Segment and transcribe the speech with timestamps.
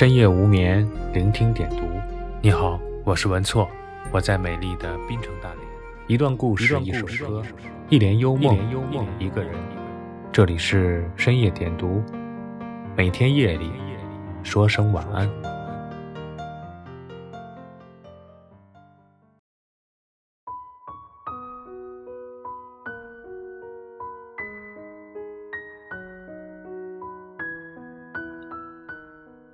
[0.00, 1.82] 深夜无眠，聆听点读。
[2.40, 3.68] 你好，我是文措，
[4.10, 5.58] 我在美丽的滨城大连。
[6.06, 7.42] 一段故事，一首歌，
[7.90, 8.56] 一帘幽梦，
[9.18, 9.52] 一个人。
[10.32, 12.02] 这里是深夜点读，
[12.96, 13.70] 每天夜里
[14.42, 15.28] 说声晚安。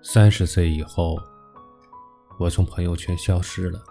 [0.09, 1.19] 三十岁以后，
[2.38, 3.83] 我从朋友圈消失了。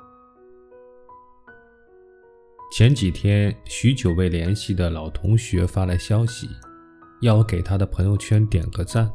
[2.71, 6.47] 前几天，许久未联系的老同学发来消息，
[7.21, 9.11] 要我给他的朋友圈点个赞。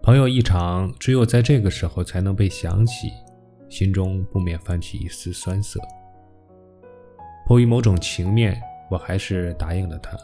[0.00, 3.10] 朋友一场，只有在这个时候才能被想起，
[3.68, 5.80] 心中不免泛起一丝酸涩。
[7.48, 8.56] 迫于某种情面，
[8.92, 10.16] 我还是答应了他。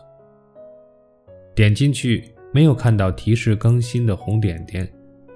[1.56, 4.88] 点进去，没有看到提示更新的红点点。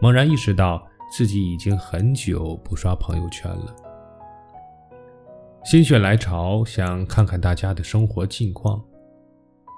[0.04, 3.74] 猛然意识到自己已经很久不刷朋友圈了，
[5.64, 8.84] 心血来潮想看看大家的生活近况。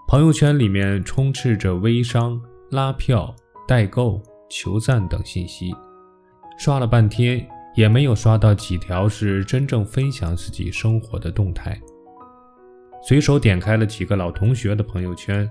[0.09, 3.33] 朋友圈里面充斥着微商、拉票、
[3.69, 5.73] 代购、求赞等信息，
[6.59, 11.81] 刷了半天也没有刷到几条是真正分享自己生活的动态。
[13.01, 15.49] 随手点开了几个老同学的朋友圈，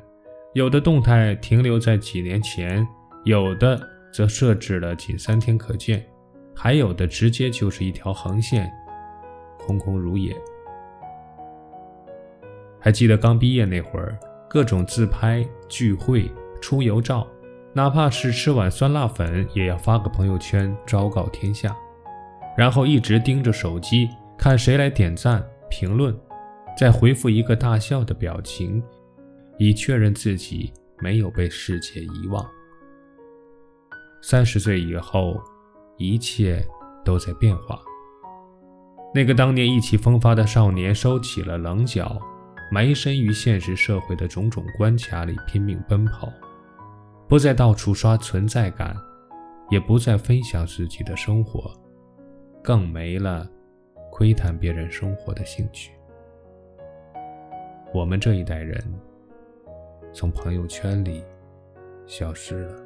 [0.53, 2.85] 有的动态停留在几年前，
[3.23, 3.94] 有的。
[4.15, 6.01] 则设置了仅三天可见，
[6.55, 8.71] 还有的直接就是一条横线，
[9.59, 10.33] 空空如也。
[12.79, 14.17] 还记得刚毕业那会儿，
[14.49, 17.27] 各种自拍、聚会、出游照，
[17.73, 21.75] 哪怕是吃碗酸辣粉，也要发个朋友圈昭告天下，
[22.55, 24.07] 然后一直盯着手机
[24.37, 26.17] 看谁来点赞、评论，
[26.77, 28.81] 再回复一个大笑的表情，
[29.57, 32.49] 以确认自己没有被世界遗忘。
[34.27, 35.39] 三十岁以后，
[35.97, 36.67] 一切
[37.03, 37.79] 都在变化。
[39.13, 42.19] 那个当年意气风发的少年收起了棱角，
[42.71, 46.33] 埋身于现实社会的种种关卡里拼命奔跑，
[47.29, 48.97] 不再到处刷存在感，
[49.69, 51.71] 也不再分享自己的生活，
[52.63, 53.47] 更没了
[54.11, 55.91] 窥探别人生活的兴趣。
[57.93, 58.83] 我们这一代人，
[60.11, 61.23] 从朋友圈里
[62.07, 62.84] 消失了。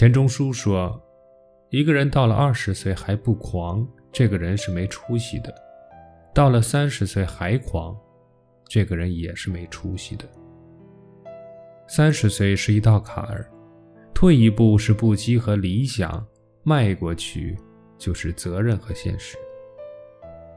[0.00, 0.98] 钱钟书说
[1.68, 5.50] ：“一个人到了二十岁还不狂，这个人是没出息的；
[6.32, 7.94] 到了三十岁还狂，
[8.66, 10.24] 这个人也是没出息的。
[11.86, 13.46] 三十岁是一道坎儿，
[14.14, 16.26] 退一步是不羁和理想，
[16.62, 17.54] 迈过去
[17.98, 19.36] 就是责任和现实。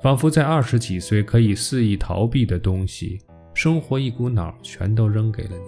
[0.02, 3.20] 仿佛在二十几岁可以肆意逃避的东西，
[3.54, 5.66] 生活一股脑全都扔给了你。”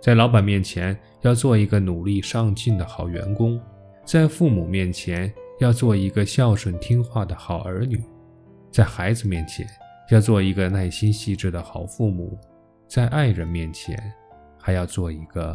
[0.00, 3.60] 在老板面前要做一个努力上进的好员工，
[4.04, 8.02] 在父母面前要做一个孝顺听话的好儿女，
[8.70, 9.66] 在孩子面前
[10.10, 12.38] 要做一个耐心细致的好父母，
[12.88, 14.12] 在爱人面前
[14.58, 15.54] 还要做一个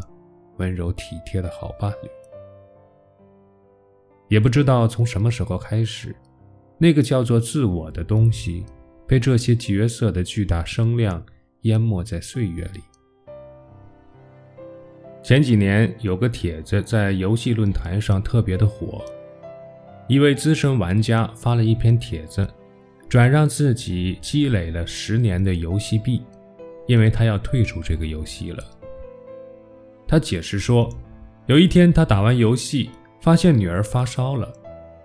[0.57, 2.09] 温柔体贴的好伴侣。
[4.27, 6.15] 也不知道从什么时候开始，
[6.77, 8.63] 那个叫做自我的东西
[9.07, 11.25] 被这些角色的巨大声量
[11.61, 12.81] 淹没在岁月里。
[15.25, 19.03] 前几年有个帖子在游戏论坛上特别的火，
[20.07, 22.47] 一位资深玩家发了一篇帖子，
[23.09, 26.21] 转让自己积累了十年的游戏币，
[26.85, 28.63] 因为他要退出这个游戏了。
[30.07, 30.87] 他解释说，
[31.47, 34.53] 有一天他打完游戏，发现女儿发烧了，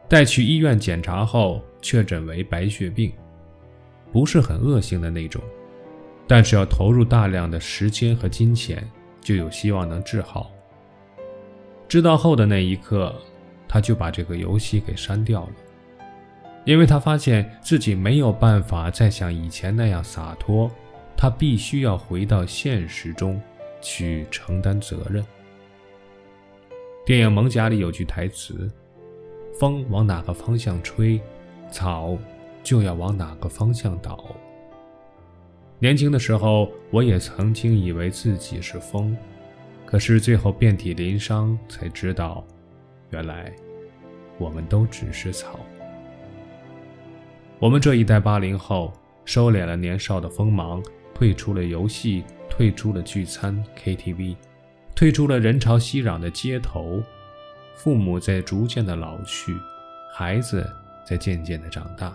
[0.07, 3.11] 带去医院检查后确诊为白血病，
[4.13, 5.41] 不是很恶性的那种，
[6.27, 8.87] 但是要投入大量的时间和金钱。
[9.21, 10.51] 就有希望能治好。
[11.89, 13.15] 知道后的那一刻，
[13.69, 15.53] 他就把这个游戏给删掉了，
[16.65, 20.71] 因为他发现自己没有办法再像以前那样洒脱，
[21.17, 23.41] 他必须要回到现实中
[23.81, 25.25] 去承担责任。
[27.05, 28.71] 电影《蒙甲》里有句台词
[29.59, 31.21] ：“风往哪个方向吹，
[31.71, 32.17] 草
[32.63, 34.25] 就要往哪个方向倒。”
[35.83, 39.17] 年轻的时候，我也曾经以为自己是风，
[39.87, 42.47] 可是最后遍体鳞伤，才知道
[43.09, 43.51] 原来
[44.37, 45.59] 我们都只是草。
[47.59, 48.93] 我们这一代八零后
[49.25, 50.83] 收敛了年少的锋芒，
[51.15, 54.37] 退出了游戏，退出了聚餐 KTV，
[54.95, 57.03] 退出了人潮熙攘的街头。
[57.75, 59.57] 父母在逐渐的老去，
[60.13, 60.71] 孩子
[61.07, 62.13] 在渐渐的长大，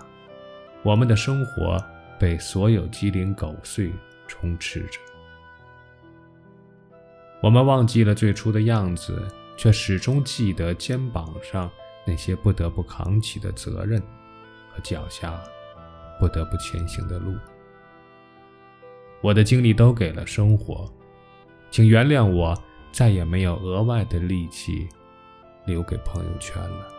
[0.84, 1.84] 我们的生活
[2.20, 3.92] 被所有鸡零狗碎
[4.28, 5.00] 充斥着。
[7.42, 9.28] 我们忘记了最初的样子，
[9.58, 11.70] 却始终记得肩膀上
[12.06, 14.02] 那些不得不扛起的责任
[14.72, 15.40] 和脚下
[16.20, 17.36] 不得不前行的路。
[19.22, 20.92] 我的精力都给了生活，
[21.70, 22.58] 请原谅我，
[22.92, 24.88] 再也没有额外的力气。
[25.68, 26.95] 留给朋友圈了。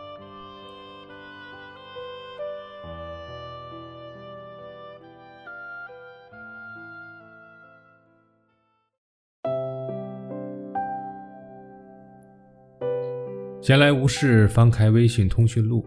[13.67, 15.85] 闲来无事，翻开微信通讯录，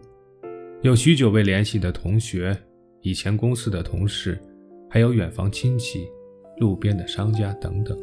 [0.83, 2.55] 有许久未联系的同学、
[3.01, 4.39] 以前公司的同事，
[4.91, 6.07] 还有远房亲戚、
[6.59, 7.97] 路边的商家等等，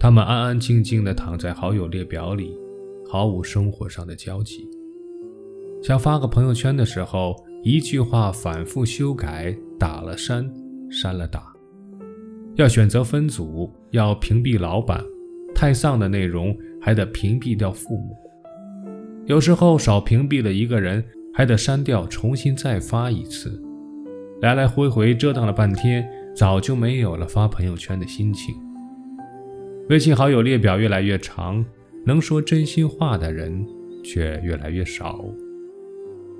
[0.00, 2.58] 他们安安静静地躺在好友列表里。
[3.08, 4.68] 毫无生活上的交集，
[5.80, 10.52] 想发个朋友圈的时候，一句话反复修改，打了删，
[10.90, 11.54] 删了打。
[12.56, 15.04] 要选择分组，要屏蔽老板，
[15.54, 18.16] 太丧的内容还得屏蔽掉父母。
[19.26, 23.62] 有时候少屏蔽了一个人，还得删掉，重新再发一次。
[24.40, 28.54] 来来回回折腾了半天，早就没有了发朋友圈的心情。
[29.88, 31.64] 微信好友列表越来越长。
[32.04, 33.64] 能说真心话的人
[34.02, 35.24] 却越来越少。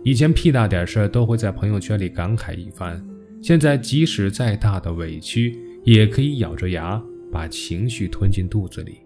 [0.03, 3.01] 以前屁大点事都会在朋友圈里感慨一番，
[3.41, 7.01] 现在即使再大的委屈，也可以咬着牙
[7.31, 8.99] 把情绪吞进肚子里。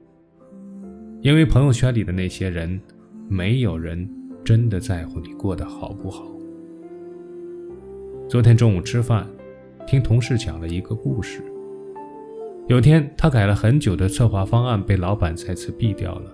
[1.21, 2.81] 因为朋友圈里的那些人，
[3.29, 4.09] 没有人
[4.45, 6.31] 真的在乎你过得好不好。
[8.29, 9.27] 昨天中午吃饭，
[9.87, 11.43] 听同事讲了一个故事。
[12.69, 16.33] 有天他改了很久的策划方案被老板再次毙掉了。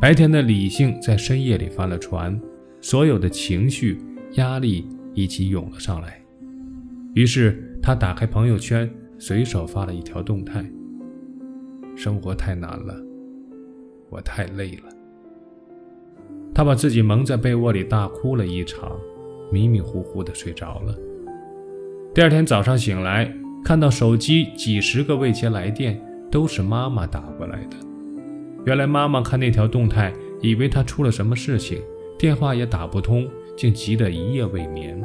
[0.00, 2.40] 白天的理性在深夜里翻了船，
[2.80, 3.98] 所有的情绪、
[4.32, 6.20] 压力一起涌了上来。
[7.14, 10.64] 于是他打开朋友圈，随手发了一条动态
[11.96, 12.94] ：“生活太难了，
[14.10, 14.92] 我太累了。”
[16.58, 18.98] 他把自己蒙在被窝里大哭了一场，
[19.48, 20.92] 迷迷糊糊的睡着了。
[22.12, 23.32] 第二天早上醒来，
[23.64, 27.76] 看到手机几十个未接来电，都是妈妈打过来的。
[28.66, 31.80] 原来妈妈看那条动态，以为他出了什么事情，
[32.18, 35.00] 电话也打不通，竟急得一夜未眠。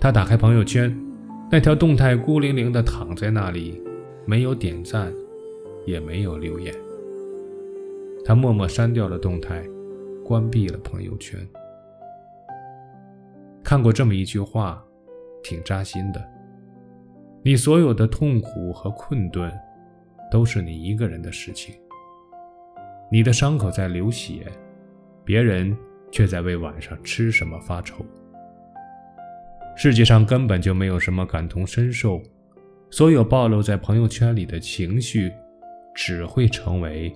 [0.00, 0.98] 他打开朋友圈，
[1.50, 3.82] 那条动态孤零零地躺在那里，
[4.24, 5.12] 没有点赞，
[5.84, 6.74] 也没有留言。
[8.24, 9.62] 他默默删掉了动态，
[10.32, 11.38] 关闭了朋友圈。
[13.62, 14.82] 看过这么一句话，
[15.42, 16.26] 挺扎心的：
[17.42, 19.52] 你所有的痛苦和困顿，
[20.30, 21.74] 都是你一个人的事情。
[23.10, 24.46] 你的伤口在流血，
[25.22, 25.76] 别人
[26.10, 28.02] 却在为晚上吃什么发愁。
[29.76, 32.22] 世界上根本就没有什么感同身受，
[32.88, 35.30] 所有暴露在朋友圈里的情绪，
[35.94, 37.14] 只会成为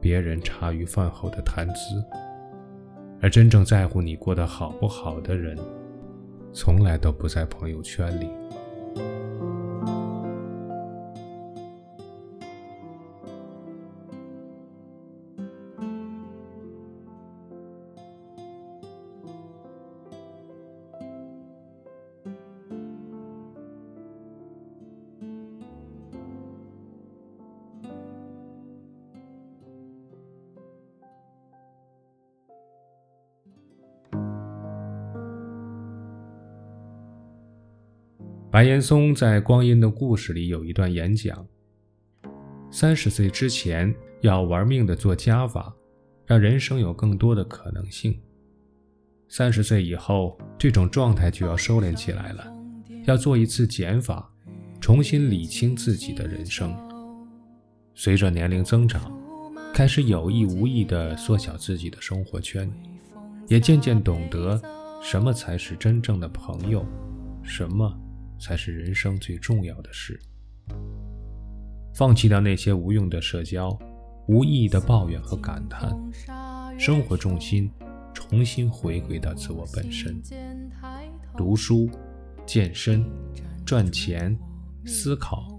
[0.00, 2.00] 别人茶余饭后的谈资。
[3.24, 5.58] 而真正在乎你过得好不好的人，
[6.52, 8.28] 从来都不在朋友圈里。
[38.54, 41.44] 白岩松在《光阴的故事》里有一段演讲：
[42.70, 45.74] 三十岁之前要玩命的做加法，
[46.24, 48.12] 让人生有更多的可能性；
[49.28, 52.46] 三十岁以后，这种状态就要收敛起来了，
[53.06, 54.30] 要做一次减法，
[54.80, 56.72] 重新理清自己的人生。
[57.96, 59.12] 随着年龄增长，
[59.74, 62.72] 开始有意无意地缩小自己的生活圈，
[63.48, 64.62] 也渐渐懂得
[65.02, 66.86] 什么才是真正的朋友，
[67.42, 67.92] 什么。
[68.44, 70.20] 才是人生最重要的事。
[71.94, 73.74] 放弃掉那些无用的社交、
[74.28, 75.98] 无意义的抱怨和感叹，
[76.78, 77.70] 生活重心
[78.12, 80.20] 重新回归到自我本身。
[81.34, 81.88] 读书、
[82.44, 83.02] 健身、
[83.64, 84.38] 赚钱、
[84.84, 85.58] 思考，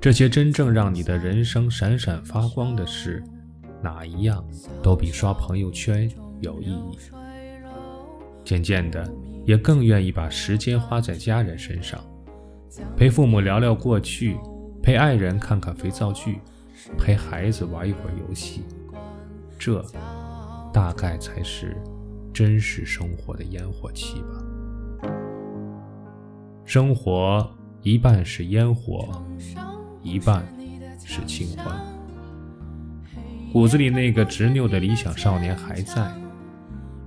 [0.00, 3.24] 这些真正让你的人生闪闪发光的事，
[3.82, 4.46] 哪一样
[4.80, 6.08] 都比刷朋友圈
[6.40, 6.96] 有意义。
[8.44, 9.12] 渐渐的，
[9.46, 11.98] 也更愿意把时间花在家人身上，
[12.96, 14.36] 陪父母聊聊过去，
[14.82, 16.40] 陪爱人看看肥皂剧，
[16.98, 18.64] 陪孩子玩一会儿游戏。
[19.56, 19.82] 这，
[20.72, 21.76] 大概才是
[22.34, 25.08] 真实生活的烟火气吧。
[26.64, 27.48] 生活
[27.82, 29.24] 一半是烟火，
[30.02, 30.44] 一半
[31.04, 31.80] 是清欢。
[33.52, 36.12] 骨子里那个执拗的理想少年还在，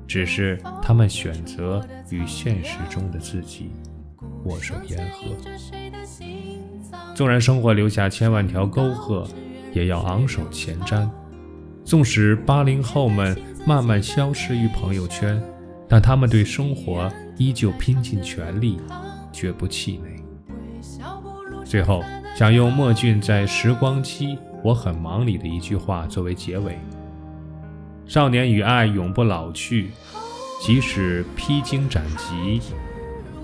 [0.09, 3.69] 只是他们选择与现实中的自己
[4.45, 5.27] 握手言和。
[7.13, 9.27] 纵然生活留下千万条沟壑，
[9.71, 11.07] 也要昂首前瞻。
[11.85, 15.39] 纵使八零后们慢慢消失于朋友圈，
[15.87, 18.79] 但他们对生活依旧拼尽全力，
[19.31, 20.15] 绝不气馁。
[21.63, 22.03] 最后，
[22.35, 24.35] 想用莫俊在《时光机》。
[24.61, 26.77] 我很忙里的一句话作为结尾：
[28.09, 29.91] 少年与爱永不老去，
[30.59, 32.59] 即使披荆斩棘，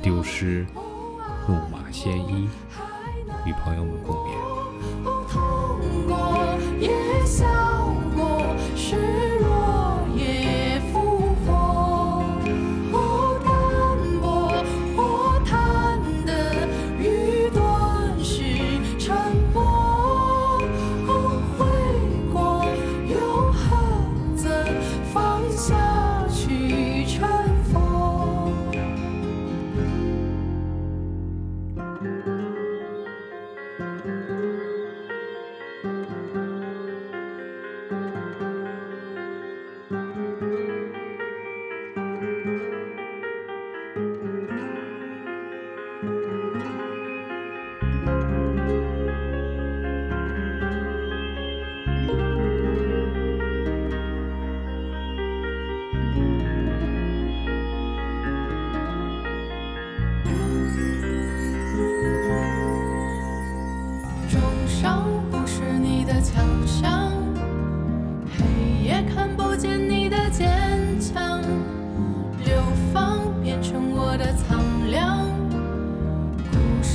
[0.02, 0.66] 丢失
[1.48, 2.50] 怒马鲜衣，
[3.46, 4.32] 与朋友们共勉。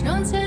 [0.03, 0.40] 看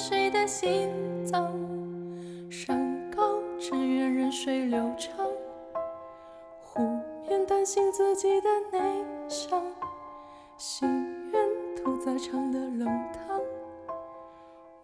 [0.00, 0.90] 谁的心
[1.26, 1.52] 脏？
[2.50, 5.14] 山高只愿任水流长。
[6.62, 6.80] 湖
[7.28, 9.62] 面担心自己的内伤，
[10.56, 10.88] 心
[11.30, 13.38] 愿屠宰场的冷汤。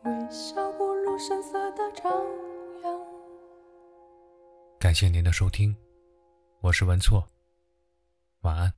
[0.02, 2.12] 微笑不露声色的张
[2.84, 3.00] 扬。
[4.78, 5.74] 感谢您的收听。
[6.60, 7.24] 我是文措，
[8.42, 8.70] 晚安。